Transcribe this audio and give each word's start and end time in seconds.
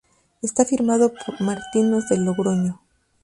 Está 0.41 0.65
firmado 0.65 1.13
por 1.13 1.39
Martinus 1.41 2.09
de 2.09 2.17
Logroño. 2.17 2.81